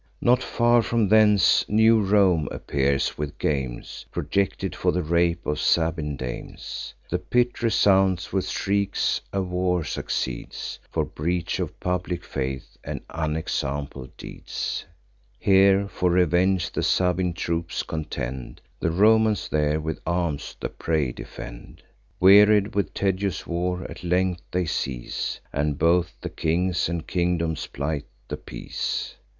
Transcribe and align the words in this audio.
Not 0.19 0.41
far 0.41 0.81
from 0.81 1.09
thence 1.09 1.63
new 1.69 2.01
Rome 2.01 2.47
appears, 2.51 3.19
with 3.19 3.37
games 3.37 4.03
Projected 4.11 4.75
for 4.75 4.91
the 4.91 5.03
rape 5.03 5.45
of 5.45 5.59
Sabine 5.59 6.17
dames. 6.17 6.95
The 7.07 7.19
pit 7.19 7.61
resounds 7.61 8.33
with 8.33 8.49
shrieks; 8.49 9.21
a 9.31 9.43
war 9.43 9.83
succeeds, 9.83 10.79
For 10.89 11.05
breach 11.05 11.59
of 11.59 11.79
public 11.79 12.23
faith, 12.23 12.79
and 12.83 13.01
unexampled 13.11 14.17
deeds. 14.17 14.85
Here 15.37 15.87
for 15.87 16.09
revenge 16.09 16.71
the 16.71 16.81
Sabine 16.81 17.33
troops 17.35 17.83
contend; 17.83 18.59
The 18.79 18.89
Romans 18.89 19.49
there 19.49 19.79
with 19.79 19.99
arms 20.07 20.55
the 20.59 20.69
prey 20.69 21.11
defend. 21.11 21.83
Wearied 22.19 22.73
with 22.73 22.95
tedious 22.95 23.45
war, 23.45 23.83
at 23.83 24.03
length 24.03 24.41
they 24.49 24.65
cease; 24.65 25.39
And 25.53 25.77
both 25.77 26.13
the 26.21 26.29
kings 26.29 26.89
and 26.89 27.05
kingdoms 27.05 27.67
plight 27.67 28.05
the 28.29 28.37
peace. 28.37 29.15